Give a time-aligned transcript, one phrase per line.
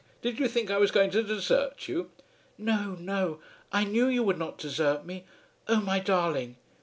[0.23, 2.09] Did you think I was going to desert you?"
[2.57, 3.37] "No; no.
[3.71, 5.25] I knew you would not desert me.
[5.67, 6.55] Oh, my darling!"